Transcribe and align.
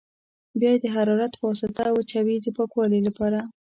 بیا 0.59 0.69
یې 0.75 0.79
د 0.83 0.85
حرارت 0.95 1.33
په 1.39 1.43
واسطه 1.49 1.83
وچوي 1.95 2.35
د 2.41 2.47
پاکوالي 2.57 2.99
لپاره. 3.07 3.39